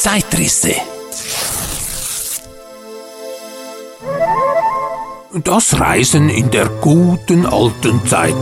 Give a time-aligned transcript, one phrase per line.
[0.00, 0.72] Zeitrisse.
[5.44, 8.34] Das Reisen in der guten alten Zeit.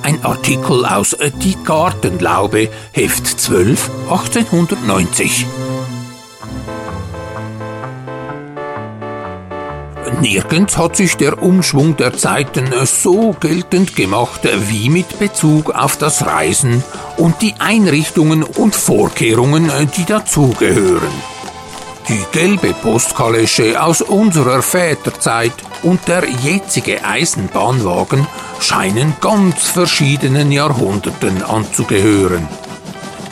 [0.00, 5.44] Ein Artikel aus Die Gartenlaube, Heft 12, 1890.
[10.20, 16.26] Nirgends hat sich der Umschwung der Zeiten so geltend gemacht wie mit Bezug auf das
[16.26, 16.82] Reisen
[17.16, 21.12] und die Einrichtungen und Vorkehrungen, die dazugehören.
[22.08, 28.26] Die gelbe Postkalesche aus unserer Väterzeit und der jetzige Eisenbahnwagen
[28.60, 32.48] scheinen ganz verschiedenen Jahrhunderten anzugehören.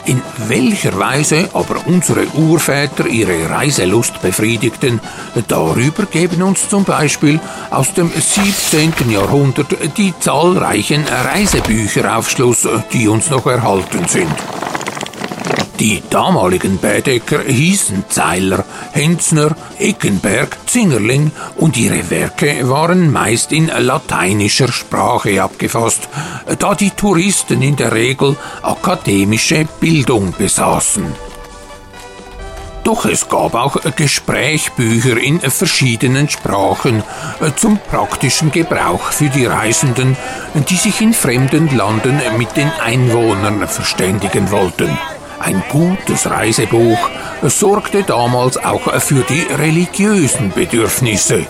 [0.07, 5.01] In welcher Weise aber unsere Urväter ihre Reiselust befriedigten,
[5.49, 8.93] darüber geben uns zum Beispiel aus dem 17.
[9.09, 14.33] Jahrhundert die zahlreichen Reisebücher Aufschluss, die uns noch erhalten sind.
[15.79, 24.71] Die damaligen Baedecker hießen Zeiler, Henzner, Eckenberg, Zingerling und ihre Werke waren meist in lateinischer
[24.71, 26.09] Sprache abgefasst,
[26.57, 31.05] da die Touristen in der Regel akademische Bildung besaßen.
[32.83, 37.03] Doch es gab auch Gesprächbücher in verschiedenen Sprachen
[37.57, 40.17] zum praktischen Gebrauch für die Reisenden,
[40.69, 44.97] die sich in fremden Landen mit den Einwohnern verständigen wollten.
[45.39, 46.97] Ein gutes Reisebuch
[47.43, 51.45] sorgte damals auch für die religiösen Bedürfnisse.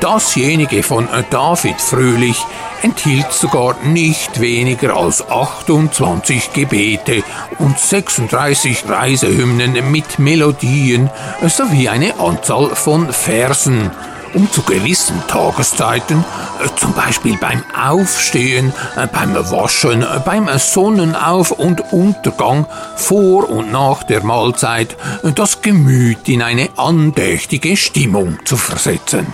[0.00, 2.44] Dasjenige von David Fröhlich
[2.82, 7.22] enthielt sogar nicht weniger als 28 Gebete
[7.58, 11.10] und 36 Reisehymnen mit Melodien
[11.48, 13.90] sowie eine Anzahl von Versen
[14.34, 16.24] um zu gewissen Tageszeiten,
[16.64, 23.72] äh, zum Beispiel beim Aufstehen, äh, beim Waschen, äh, beim Sonnenauf- und Untergang, vor und
[23.72, 24.96] nach der Mahlzeit,
[25.34, 29.32] das Gemüt in eine andächtige Stimmung zu versetzen.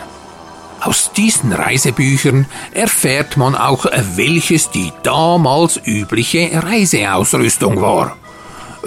[0.80, 8.16] Aus diesen Reisebüchern erfährt man auch, welches die damals übliche Reiseausrüstung war.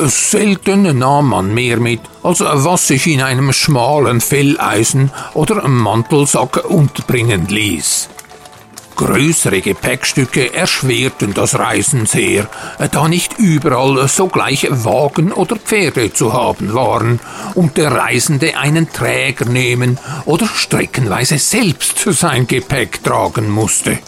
[0.07, 7.47] Selten nahm man mehr mit, als was sich in einem schmalen Felleisen oder Mantelsack unterbringen
[7.47, 8.07] ließ.
[8.95, 12.47] Größere Gepäckstücke erschwerten das Reisen sehr,
[12.91, 17.19] da nicht überall sogleich Wagen oder Pferde zu haben waren
[17.55, 23.99] und der Reisende einen Träger nehmen oder streckenweise selbst sein Gepäck tragen musste.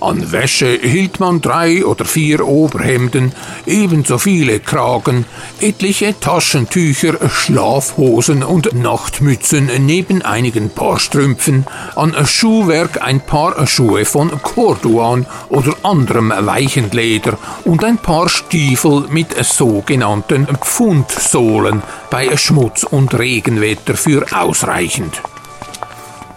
[0.00, 3.32] An Wäsche hielt man drei oder vier Oberhemden,
[3.66, 5.24] ebenso viele Kragen,
[5.60, 11.66] etliche Taschentücher, Schlafhosen und Nachtmützen neben einigen Paar Strümpfen,
[11.96, 19.34] an Schuhwerk ein Paar Schuhe von Corduan oder anderem Weichenleder und ein paar Stiefel mit
[19.44, 25.20] sogenannten Pfundsohlen bei Schmutz und Regenwetter für ausreichend.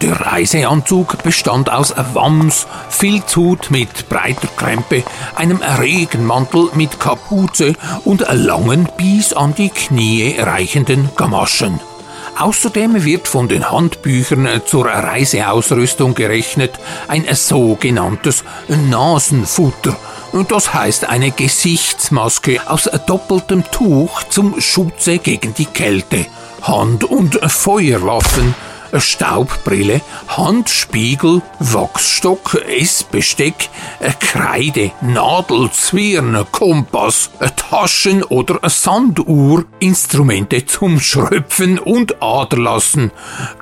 [0.02, 5.04] Der Reiseanzug bestand aus Wams, Filzhut mit breiter Krempe,
[5.36, 7.74] einem Regenmantel mit Kapuze
[8.04, 11.78] und langen bis an die Knie reichenden Gamaschen.
[12.36, 19.96] Außerdem wird von den Handbüchern zur Reiseausrüstung gerechnet ein sogenanntes Nasenfutter.
[20.48, 26.26] Das heißt eine Gesichtsmaske aus doppeltem Tuch zum Schutze gegen die Kälte.
[26.62, 28.54] Hand- und Feuerwaffen,
[29.00, 33.68] Staubbrille, Handspiegel, Wachsstock, Essbesteck,
[34.20, 43.10] Kreide, Nadel, Zwirn, Kompass, Taschen- oder Sanduhr, Instrumente zum Schröpfen und Aderlassen,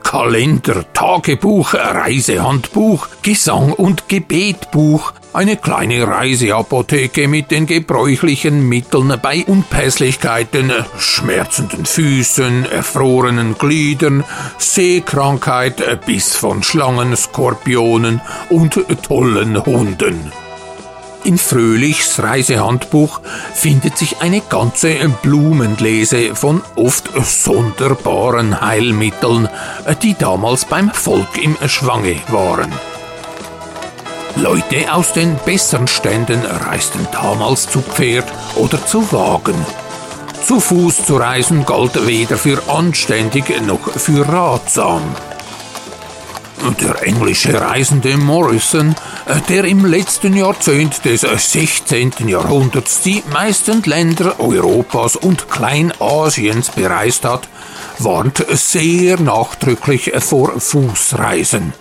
[0.02, 10.72] Kalender, Tagebuch, Reisehandbuch, Gesang- und Gebetbuch, eine kleine Reiseapotheke mit den gebräuchlichen Mitteln bei Unpässlichkeiten,
[10.98, 14.24] schmerzenden Füßen, erfrorenen Gliedern,
[14.58, 20.32] Seekrankheit, Biss von Schlangen, Skorpionen und tollen Hunden.
[21.22, 23.20] In Fröhlichs Reisehandbuch
[23.54, 29.48] findet sich eine ganze Blumenlese von oft sonderbaren Heilmitteln,
[30.02, 32.72] die damals beim Volk im Schwange waren.
[34.36, 39.66] Leute aus den besseren Ständen reisten damals zu Pferd oder zu Wagen.
[40.46, 45.02] Zu Fuß zu reisen galt weder für anständig noch für ratsam.
[46.80, 48.94] Der englische Reisende Morrison,
[49.48, 52.12] der im letzten Jahrzehnt des 16.
[52.26, 57.48] Jahrhunderts die meisten Länder Europas und Kleinasiens bereist hat,
[57.98, 61.72] warnt sehr nachdrücklich vor Fußreisen.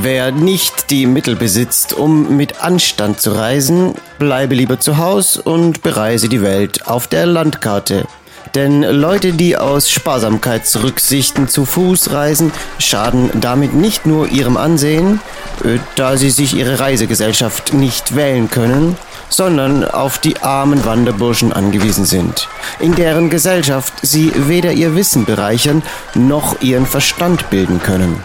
[0.00, 5.82] Wer nicht die Mittel besitzt, um mit Anstand zu reisen, bleibe lieber zu Haus und
[5.82, 8.06] bereise die Welt auf der Landkarte.
[8.54, 15.20] Denn Leute, die aus Sparsamkeitsrücksichten zu Fuß reisen, schaden damit nicht nur ihrem Ansehen,
[15.64, 18.96] äh, da sie sich ihre Reisegesellschaft nicht wählen können,
[19.28, 22.48] sondern auf die armen Wanderburschen angewiesen sind,
[22.78, 25.82] in deren Gesellschaft sie weder ihr Wissen bereichern
[26.14, 28.22] noch ihren Verstand bilden können.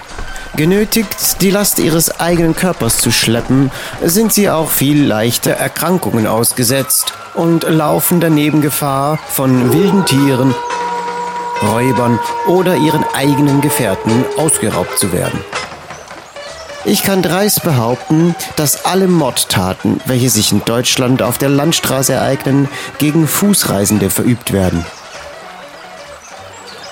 [0.56, 3.72] Genötigt, die Last ihres eigenen Körpers zu schleppen,
[4.04, 10.54] sind sie auch viel leichter Erkrankungen ausgesetzt und laufen daneben Gefahr, von wilden Tieren,
[11.64, 15.40] Räubern oder ihren eigenen Gefährten ausgeraubt zu werden.
[16.86, 22.70] Ich kann dreist behaupten, dass alle Mordtaten, welche sich in Deutschland auf der Landstraße ereignen,
[23.00, 24.86] gegen Fußreisende verübt werden.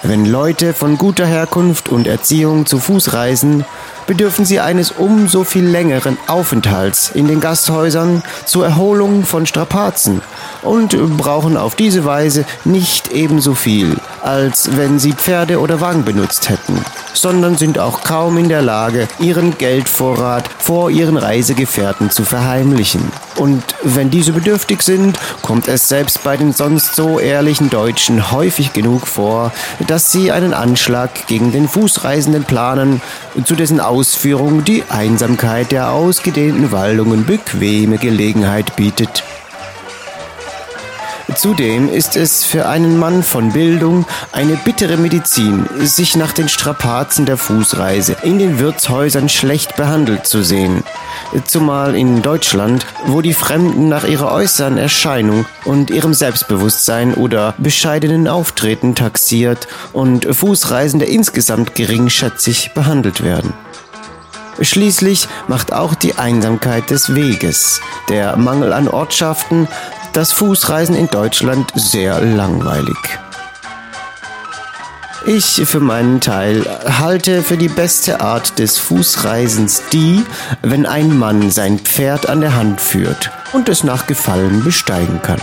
[0.03, 3.65] Wenn Leute von guter Herkunft und Erziehung zu Fuß reisen,
[4.07, 10.23] bedürfen sie eines umso viel längeren Aufenthalts in den Gasthäusern zur Erholung von Strapazen
[10.61, 16.49] und brauchen auf diese Weise nicht ebenso viel, als wenn sie Pferde oder Wagen benutzt
[16.49, 23.01] hätten sondern sind auch kaum in der Lage, ihren Geldvorrat vor ihren Reisegefährten zu verheimlichen.
[23.35, 28.73] Und wenn diese bedürftig sind, kommt es selbst bei den sonst so ehrlichen Deutschen häufig
[28.73, 29.51] genug vor,
[29.87, 33.01] dass sie einen Anschlag gegen den Fußreisenden planen,
[33.45, 39.23] zu dessen Ausführung die Einsamkeit der ausgedehnten Waldungen bequeme Gelegenheit bietet.
[41.35, 47.25] Zudem ist es für einen Mann von Bildung eine bittere Medizin, sich nach den Strapazen
[47.25, 50.83] der Fußreise in den Wirtshäusern schlecht behandelt zu sehen.
[51.45, 58.27] Zumal in Deutschland, wo die Fremden nach ihrer äußeren Erscheinung und ihrem Selbstbewusstsein oder bescheidenen
[58.27, 63.53] Auftreten taxiert und Fußreisende insgesamt geringschätzig behandelt werden.
[64.59, 69.67] Schließlich macht auch die Einsamkeit des Weges, der Mangel an Ortschaften
[70.13, 72.97] das Fußreisen in Deutschland sehr langweilig.
[75.25, 76.65] Ich für meinen Teil
[76.99, 80.25] halte für die beste Art des Fußreisens die,
[80.63, 85.39] wenn ein Mann sein Pferd an der Hand führt und es nach Gefallen besteigen kann.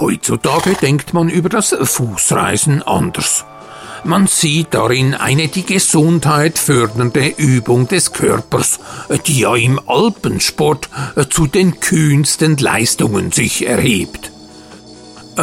[0.00, 3.44] Heutzutage denkt man über das Fußreisen anders.
[4.08, 8.80] Man sieht darin eine die Gesundheit fördernde Übung des Körpers,
[9.26, 10.88] die ja im Alpensport
[11.28, 14.32] zu den kühnsten Leistungen sich erhebt.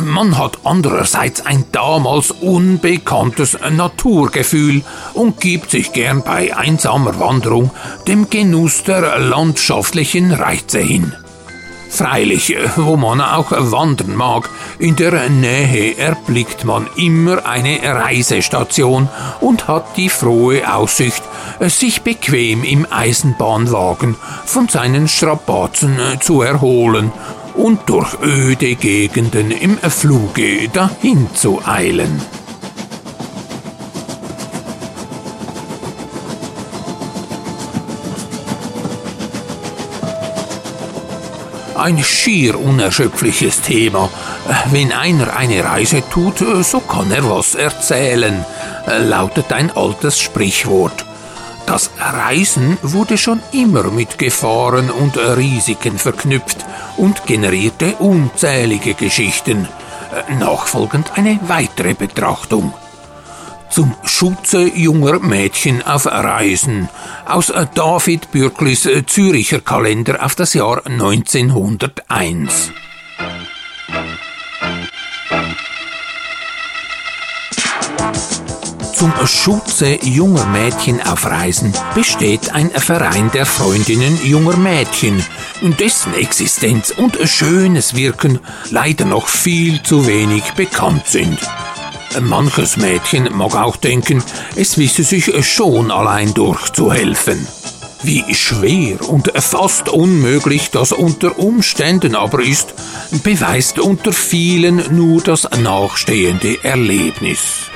[0.01, 4.81] Man hat andererseits ein damals unbekanntes Naturgefühl
[5.13, 7.69] und gibt sich gern bei einsamer Wanderung
[8.07, 11.13] dem Genuss der landschaftlichen Reize hin.
[11.89, 14.49] Freilich, wo man auch wandern mag,
[14.79, 19.09] in der Nähe erblickt man immer eine Reisestation
[19.39, 21.23] und hat die frohe Aussicht,
[21.61, 24.15] sich bequem im Eisenbahnwagen
[24.45, 27.11] von seinen Strapazen zu erholen
[27.55, 32.21] und durch öde Gegenden im Fluge dahin zu eilen.
[41.77, 44.09] Ein schier unerschöpfliches Thema.
[44.71, 48.45] Wenn einer eine Reise tut, so kann er was erzählen,
[48.87, 51.05] lautet ein altes Sprichwort.
[51.65, 56.65] Das Reisen wurde schon immer mit Gefahren und Risiken verknüpft
[56.97, 59.67] und generierte unzählige Geschichten.
[60.39, 62.73] Nachfolgend eine weitere Betrachtung
[63.75, 66.87] zum Schutze junger Mädchen auf Reisen
[67.25, 72.71] aus David Bürklis Züricher Kalender auf das Jahr 1901.
[78.93, 85.21] Zum Schutze junger Mädchen auf Reisen besteht ein Verein der Freundinnen junger Mädchen,
[85.81, 88.39] dessen Existenz und schönes Wirken
[88.71, 91.39] leider noch viel zu wenig bekannt sind.
[92.21, 94.23] Manches Mädchen mag auch denken,
[94.55, 97.47] es wisse sich schon allein durchzuhelfen.
[98.03, 102.73] Wie schwer und fast unmöglich das unter Umständen aber ist,
[103.23, 107.71] beweist unter vielen nur das nachstehende Erlebnis.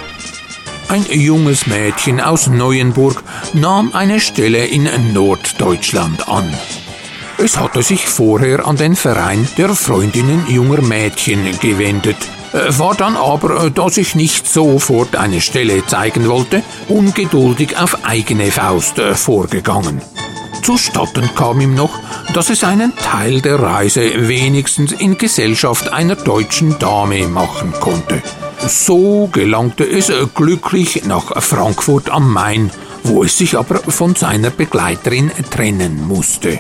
[0.88, 6.52] Ein junges Mädchen aus Neuenburg nahm eine Stelle in Norddeutschland an.
[7.38, 12.18] Es hatte sich vorher an den Verein der Freundinnen junger Mädchen gewendet,
[12.52, 18.52] war dann aber, äh, da sich nicht sofort eine Stelle zeigen wollte, ungeduldig auf eigene
[18.52, 20.02] Faust äh, vorgegangen.
[20.64, 21.92] Zustatten kam ihm noch,
[22.34, 28.22] dass es einen Teil der Reise wenigstens in Gesellschaft einer deutschen Dame machen konnte.
[28.68, 32.70] So gelangte es glücklich nach Frankfurt am Main,
[33.04, 36.60] wo es sich aber von seiner Begleiterin trennen musste.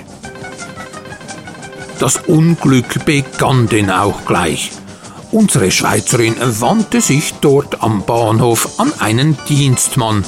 [1.99, 4.71] Das Unglück begann denn auch gleich.
[5.31, 10.25] Unsere Schweizerin wandte sich dort am Bahnhof an einen Dienstmann,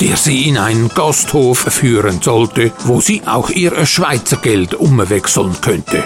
[0.00, 6.02] der sie in einen Gasthof führen sollte, wo sie auch ihr Schweizergeld umwechseln könnte.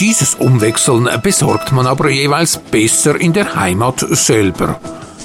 [0.00, 4.78] Dieses Umwechseln besorgt man aber jeweils besser in der Heimat selber.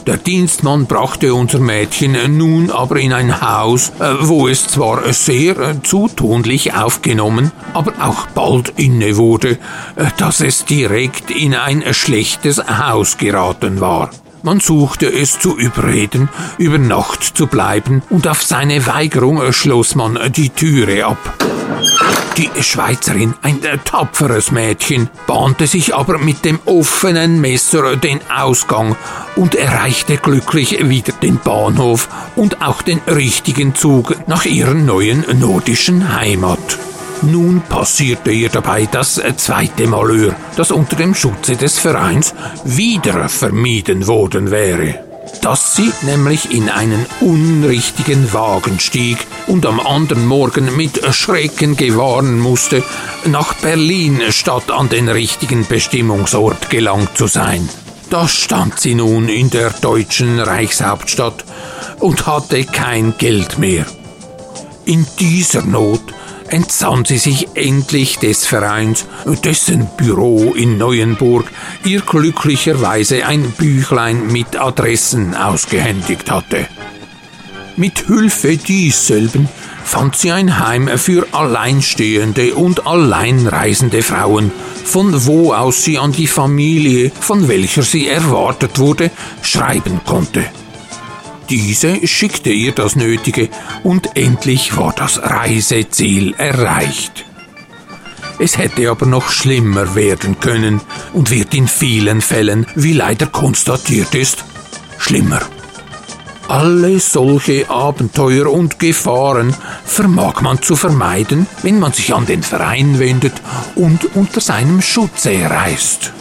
[0.08, 5.58] Der Dienstmann brachte unser Mädchen nun aber in ein Haus, äh, wo es zwar sehr
[5.58, 9.60] äh, zutunlich aufgenommen, aber auch bald inne wurde,
[9.98, 14.10] äh, dass es direkt in ein schlechtes Haus geraten war.
[14.44, 20.20] Man suchte es zu überreden, über Nacht zu bleiben, und auf seine Weigerung schloss man
[20.32, 21.34] die Türe ab.
[22.38, 28.96] Die Schweizerin, ein tapferes Mädchen, bahnte sich aber mit dem offenen Messer den Ausgang
[29.36, 36.16] und erreichte glücklich wieder den Bahnhof und auch den richtigen Zug nach ihrer neuen nordischen
[36.16, 36.78] Heimat.
[37.22, 42.34] Nun passierte ihr dabei das zweite Malheur, das unter dem Schutze des Vereins
[42.64, 45.08] wieder vermieden worden wäre
[45.42, 52.40] dass sie nämlich in einen unrichtigen Wagen stieg und am anderen Morgen mit Schrecken gewahren
[52.40, 52.84] musste,
[53.26, 57.68] nach Berlin statt an den richtigen Bestimmungsort gelangt zu sein.
[58.10, 61.44] Da stand sie nun in der deutschen Reichshauptstadt
[62.00, 63.86] und hatte kein Geld mehr.
[64.86, 66.02] In dieser Not
[66.50, 69.06] entsann sie sich endlich des Vereins,
[69.44, 71.46] dessen Büro in Neuenburg
[71.84, 76.68] ihr glücklicherweise ein Büchlein mit Adressen ausgehändigt hatte.
[77.76, 79.48] Mit Hilfe diesselben
[79.84, 84.52] fand sie ein Heim für alleinstehende und alleinreisende Frauen,
[84.84, 89.12] von wo aus sie an die Familie, von welcher sie erwartet wurde,
[89.42, 90.46] schreiben konnte.
[91.50, 93.50] Diese schickte ihr das Nötige
[93.84, 97.26] und endlich war das Reiseziel erreicht.
[98.40, 100.82] Es hätte aber noch schlimmer werden können
[101.14, 104.44] und wird in vielen Fällen, wie leider konstatiert ist,
[105.00, 105.42] schlimmer.
[106.50, 109.54] Alle solche Abenteuer und Gefahren
[109.86, 113.34] vermag man zu vermeiden, wenn man sich an den Verein wendet
[113.76, 116.14] und unter seinem Schutze reist.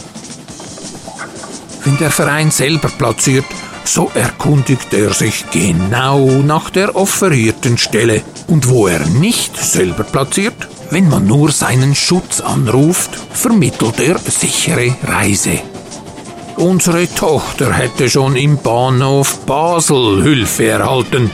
[1.84, 3.44] Wenn der Verein selber platziert,
[3.86, 8.22] so erkundigt er sich genau nach der offerierten Stelle.
[8.48, 14.94] Und wo er nicht selber platziert, wenn man nur seinen Schutz anruft, vermittelt er sichere
[15.04, 15.58] Reise.
[16.56, 21.30] Unsere Tochter hätte schon im Bahnhof Basel Hilfe erhalten,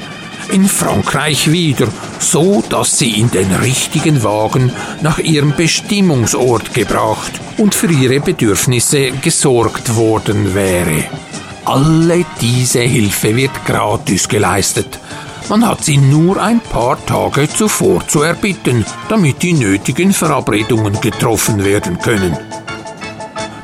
[0.50, 1.86] in Frankreich wieder,
[2.18, 9.12] so dass sie in den richtigen Wagen nach ihrem Bestimmungsort gebracht und für ihre Bedürfnisse
[9.12, 11.04] gesorgt worden wäre.
[11.64, 14.98] Alle diese Hilfe wird gratis geleistet.
[15.48, 21.64] Man hat sie nur ein paar Tage zuvor zu erbitten, damit die nötigen Verabredungen getroffen
[21.64, 22.36] werden können.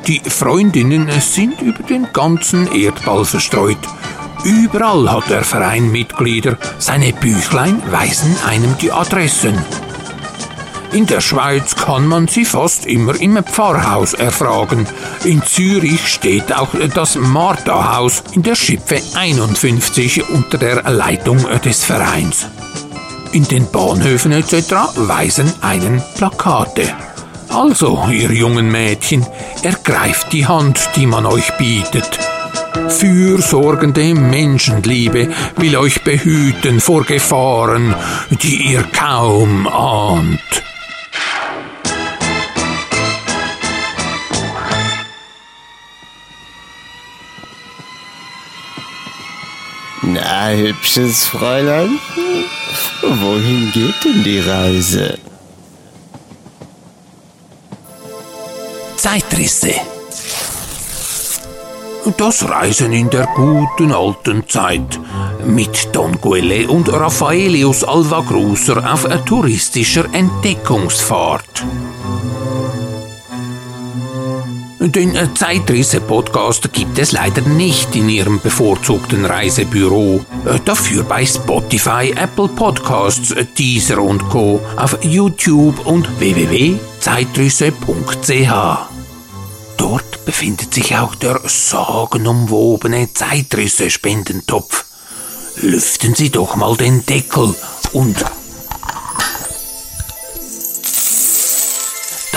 [0.07, 3.79] Die Freundinnen sind über den ganzen Erdball verstreut.
[4.45, 6.57] Überall hat der Verein Mitglieder.
[6.79, 9.59] Seine Büchlein weisen einem die Adressen.
[10.93, 14.87] In der Schweiz kann man sie fast immer im Pfarrhaus erfragen.
[15.25, 22.47] In Zürich steht auch das Martha-Haus in der Schipfe 51 unter der Leitung des Vereins.
[23.33, 24.73] In den Bahnhöfen etc.
[24.97, 26.95] weisen einen Plakate.
[27.51, 29.27] Also, ihr jungen Mädchen,
[29.63, 32.19] ergreift die Hand, die man euch bietet.
[32.89, 37.95] Fürsorgende Menschenliebe will euch behüten vor Gefahren,
[38.43, 40.41] die ihr kaum ahnt.
[50.21, 51.99] Na, hübsches Fräulein,
[53.03, 55.19] wohin geht denn die Reise?
[58.97, 59.75] Zeitrisse.
[62.17, 64.99] Das Reisen in der guten alten Zeit
[65.45, 71.65] mit Don Guelle und Raffaelius Alvagruser auf touristischer Entdeckungsfahrt.
[74.81, 80.25] Den äh, Zeitrisse-Podcast gibt es leider nicht in Ihrem bevorzugten Reisebüro.
[80.45, 84.61] Äh, dafür bei Spotify, Apple Podcasts, äh, Deezer und Co.
[84.77, 88.53] auf YouTube und www.zeitrisse.ch.
[89.77, 94.85] Dort befindet sich auch der sagenumwobene Zeitrisse-Spendentopf.
[95.57, 97.53] Lüften Sie doch mal den Deckel
[97.93, 98.25] und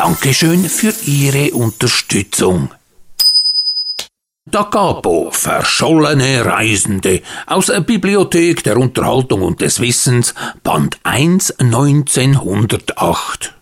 [0.04, 2.72] Dankeschön für Ihre Unterstützung.
[4.50, 13.54] Da Capo, verschollene Reisende aus der Bibliothek der Unterhaltung und des Wissens, Band 1 1908.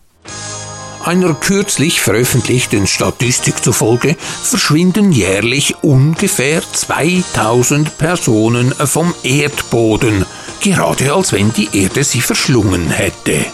[1.04, 10.26] Einer kürzlich veröffentlichten Statistik zufolge verschwinden jährlich ungefähr 2000 Personen vom Erdboden,
[10.62, 13.46] gerade als wenn die Erde sie verschlungen hätte.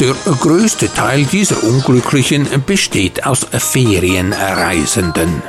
[0.00, 5.42] Der größte Teil dieser Unglücklichen besteht aus Ferienreisenden.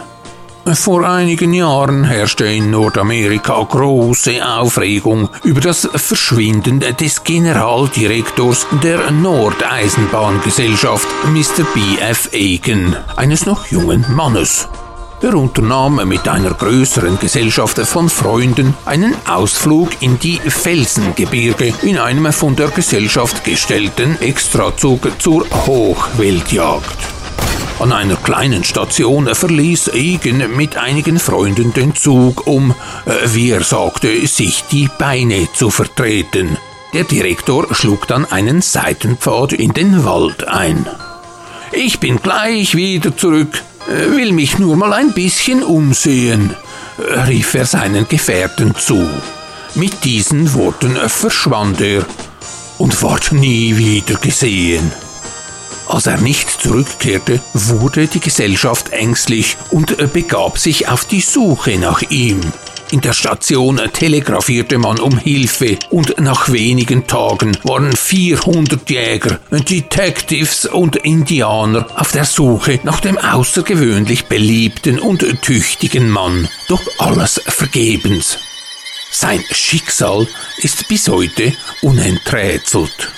[0.73, 11.07] Vor einigen Jahren herrschte in Nordamerika große Aufregung über das Verschwinden des Generaldirektors der Nordeisenbahngesellschaft,
[11.31, 11.63] Mr.
[11.75, 12.29] B.F.
[12.33, 14.67] Aiken, eines noch jungen Mannes.
[15.21, 22.31] Er unternahm mit einer größeren Gesellschaft von Freunden einen Ausflug in die Felsengebirge in einem
[22.31, 26.97] von der Gesellschaft gestellten Extrazug zur Hochweltjagd.
[27.79, 32.71] An einer kleinen Station verließ Egen mit einigen Freunden den Zug, um,
[33.05, 36.57] äh, wie er sagte, sich die Beine zu vertreten.
[36.93, 40.87] Der Direktor schlug dann einen Seitenpfad in den Wald ein.
[41.71, 46.55] Ich bin gleich wieder zurück, will mich nur mal ein bisschen umsehen,
[47.27, 49.07] rief er seinen Gefährten zu.
[49.75, 52.05] Mit diesen Worten verschwand er
[52.77, 54.91] und ward nie wieder gesehen.
[55.87, 62.01] Als er nicht zurückkehrte, wurde die Gesellschaft ängstlich und begab sich auf die Suche nach
[62.09, 62.41] ihm.
[62.91, 70.65] In der Station telegrafierte man um Hilfe und nach wenigen Tagen waren 400 Jäger, Detectives
[70.65, 76.49] und Indianer auf der Suche nach dem außergewöhnlich beliebten und tüchtigen Mann.
[76.67, 78.39] Doch alles vergebens.
[79.11, 80.27] Sein Schicksal
[80.57, 83.11] ist bis heute unenträtselt.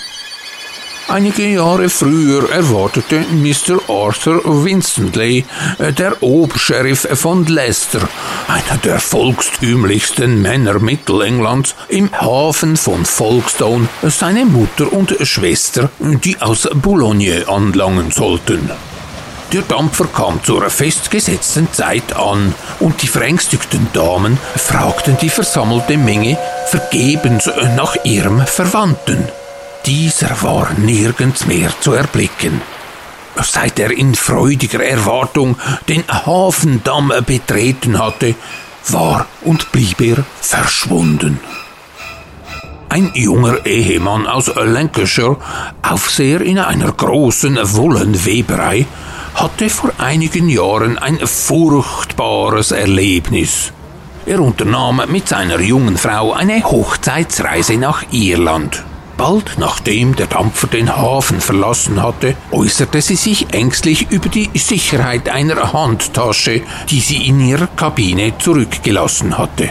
[1.12, 3.78] Einige Jahre früher erwartete Mr.
[3.86, 5.44] Arthur Winstanley,
[5.78, 8.08] äh, der Obersheriff von Leicester,
[8.48, 16.66] einer der volkstümlichsten Männer Mittelenglands, im Hafen von Folkestone seine Mutter und Schwester, die aus
[16.76, 18.70] Boulogne anlangen sollten.
[19.52, 26.38] Der Dampfer kam zur festgesetzten Zeit an und die verängstigten Damen fragten die versammelte Menge
[26.68, 29.28] vergebens nach ihrem Verwandten.
[29.86, 32.60] Dieser war nirgends mehr zu erblicken.
[33.42, 35.56] Seit er in freudiger Erwartung
[35.88, 38.34] den Hafendamm betreten hatte,
[38.88, 41.40] war und blieb er verschwunden.
[42.88, 45.38] Ein junger Ehemann aus Lancashire,
[45.80, 48.86] Aufseher in einer großen Wollenweberei,
[49.34, 53.72] hatte vor einigen Jahren ein furchtbares Erlebnis.
[54.26, 58.84] Er unternahm mit seiner jungen Frau eine Hochzeitsreise nach Irland.
[59.22, 65.28] Bald nachdem der Dampfer den Hafen verlassen hatte, äußerte sie sich ängstlich über die Sicherheit
[65.28, 69.70] einer Handtasche, die sie in ihrer Kabine zurückgelassen hatte.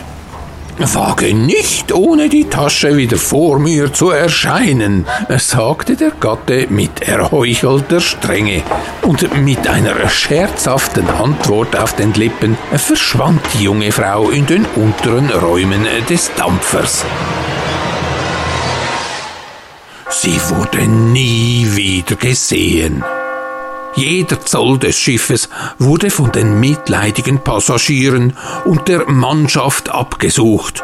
[0.77, 5.05] Wage nicht, ohne die Tasche wieder vor mir zu erscheinen,
[5.37, 8.63] sagte der Gatte mit erheuchelter Strenge,
[9.01, 15.29] und mit einer scherzhaften Antwort auf den Lippen verschwand die junge Frau in den unteren
[15.29, 17.03] Räumen des Dampfers.
[20.11, 23.03] Sie wurde nie wieder gesehen.
[23.95, 30.83] Jeder Zoll des Schiffes wurde von den mitleidigen Passagieren und der Mannschaft abgesucht,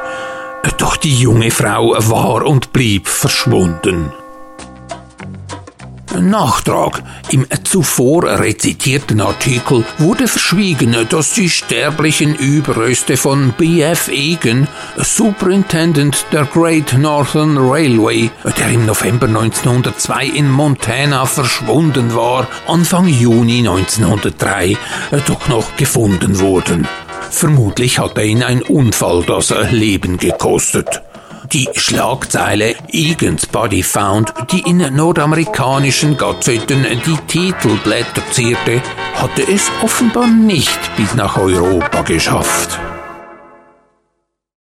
[0.77, 4.11] doch die junge Frau war und blieb verschwunden.
[6.19, 7.03] Nachtrag.
[7.31, 14.07] Im zuvor rezitierten Artikel wurde verschwiegen, dass die sterblichen Überreste von B.F.
[14.07, 14.67] Egan,
[14.97, 23.59] Superintendent der Great Northern Railway, der im November 1902 in Montana verschwunden war, Anfang Juni
[23.59, 24.77] 1903
[25.27, 26.87] doch noch gefunden wurden.
[27.29, 31.01] Vermutlich hatte ihn ein Unfall das Leben gekostet.
[31.53, 38.81] Die Schlagzeile Egan's Body Found, die in nordamerikanischen Gazetten die Titelblätter zierte,
[39.13, 42.77] hatte es offenbar nicht bis nach Europa geschafft.